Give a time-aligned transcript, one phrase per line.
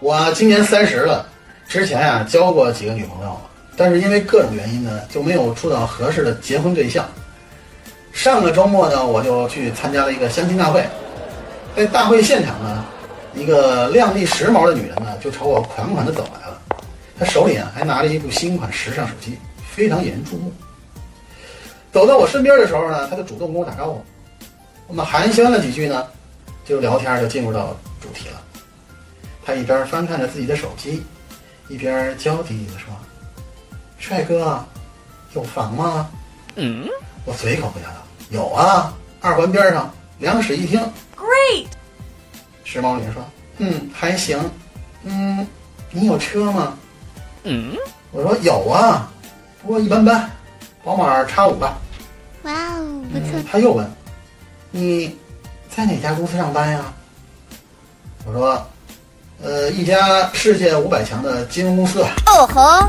[0.00, 1.26] 我今年三十了，
[1.68, 3.38] 之前呀、交过几个女朋友，
[3.76, 7.06] 但是因为各种原因呢，就没有处到合适的结婚对象。
[8.10, 10.82] 上个周末呢，我就去参加了一个相亲大会，
[11.76, 12.82] 在大会现场呢，
[13.34, 16.58] 一个靓丽时髦的女人呢，就朝我款款的走来了，
[17.18, 19.36] 她手里啊还拿着一部新款时尚手机，
[19.70, 20.50] 非常引人注目。
[21.92, 24.02] 走到我身边的时候呢，她就主动跟我打招呼，
[24.86, 26.06] 我们寒暄了几句呢，
[26.64, 28.40] 就聊天就进入到主题了。
[29.44, 31.02] 她一边翻看着自己的手机，
[31.68, 32.88] 一边娇滴滴的说
[33.98, 34.64] ：“帅哥，
[35.34, 36.08] 有房吗？”
[36.56, 36.86] 嗯，
[37.24, 37.96] 我随口回答道
[38.30, 40.80] ：“有啊，二环边上两室一厅。
[41.16, 41.66] Great!
[42.64, 43.24] ”时髦女人说
[43.58, 44.38] ：“嗯，还行。
[45.04, 45.46] 嗯，
[45.90, 46.76] 你有车吗
[47.44, 47.76] 嗯，？”
[48.12, 49.10] 我说：“有啊，
[49.62, 50.30] 不过一般般，
[50.84, 51.78] 宝马叉五吧。
[52.42, 53.88] 哇哦，不错嗯，他又问
[54.70, 55.16] ：“你
[55.68, 56.92] 在哪家公司上班呀？”
[58.26, 58.66] 我说
[59.42, 62.88] ：“呃，一家世界五百强的金融公司啊。”哦吼，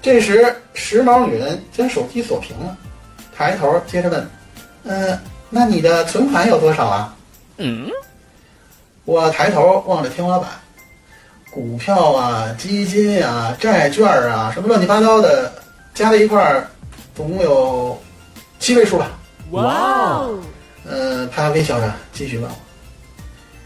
[0.00, 2.76] 这时，时髦女人将手机锁屏了，
[3.36, 4.30] 抬头接着问
[4.84, 5.18] ：“嗯、
[5.50, 7.14] 那你的存款有多少啊
[7.58, 7.88] 嗯，？”
[9.04, 10.48] 我抬头望着天花板，
[11.50, 15.52] 股票啊、基金啊、债券啊，什么乱七八糟的，
[15.92, 16.68] 加在一块儿，
[17.14, 18.00] 总共有
[18.58, 19.10] 七位数吧。
[19.50, 20.38] 哇哦，
[20.88, 22.56] 嗯，他微笑着继续问我：“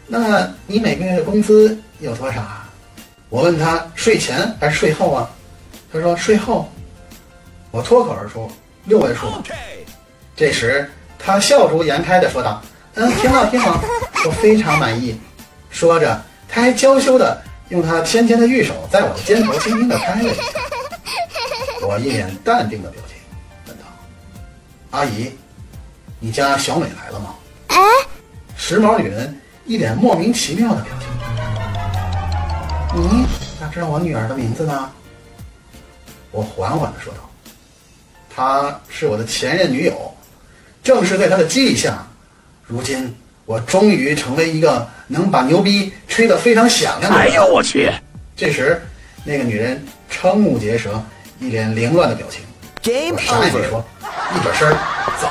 [0.06, 2.68] 那你每个月的工资有多少啊？”
[3.28, 5.28] 我问他税前还是税后啊？
[5.92, 6.70] 他说税后。
[7.72, 8.50] 我脱口而出
[8.84, 9.26] 六位数。
[10.34, 12.62] 这时他笑逐颜开地说道
[12.94, 13.82] ：“嗯，挺好，挺好，
[14.24, 15.18] 我非常满意。”
[15.68, 20.42] 说着，他还娇羞地用他纤纤的玉手在我的肩头轻轻地拍了一下。
[21.82, 23.16] 我一脸淡定的表情，
[23.66, 23.84] 问道
[24.92, 25.30] ：“阿姨，
[26.18, 27.34] 你家小美来了吗？”
[27.68, 27.78] 哎，
[28.56, 31.08] 时髦女人一脸莫名其妙的表情。
[32.98, 33.26] 你
[33.60, 34.90] 咋知道我女儿的名字呢？
[36.30, 37.20] 我缓缓的说道
[38.34, 40.14] ：“她是我的前任女友，
[40.82, 42.06] 正是在她的激励下，
[42.64, 43.12] 如今
[43.44, 47.90] 我终于成为一个能把牛逼吹得非常响亮的人。”哎呦我去
[48.36, 48.80] 这时，
[49.24, 51.02] 那个女人瞠目结舌，
[51.40, 52.42] 一脸凌乱的表情。
[53.12, 53.84] 我啥也没.说，
[54.34, 54.76] 一转身儿
[55.20, 55.28] 走